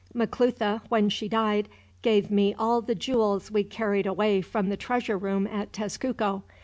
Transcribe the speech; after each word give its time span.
Maclutha, 0.15 0.81
when 0.89 1.09
she 1.09 1.27
died, 1.29 1.69
gave 2.01 2.31
me 2.31 2.55
all 2.57 2.81
the 2.81 2.95
jewels 2.95 3.51
we 3.51 3.63
carried 3.63 4.07
away 4.07 4.41
from 4.41 4.69
the 4.69 4.75
treasure 4.75 5.15
room 5.15 5.45
at 5.45 5.71
Tezcuco. 5.71 6.41